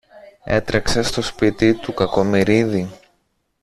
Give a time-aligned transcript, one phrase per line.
[0.45, 2.99] Έτρεξε στο σπίτι του Κακομοιρίδη